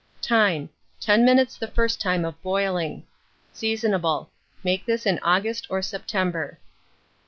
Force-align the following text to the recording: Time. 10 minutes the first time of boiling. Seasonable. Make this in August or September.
Time. 0.23 0.67
10 1.01 1.23
minutes 1.23 1.59
the 1.59 1.67
first 1.67 2.01
time 2.01 2.25
of 2.25 2.41
boiling. 2.41 3.05
Seasonable. 3.53 4.29
Make 4.63 4.83
this 4.83 5.05
in 5.05 5.19
August 5.21 5.67
or 5.69 5.83
September. 5.83 6.57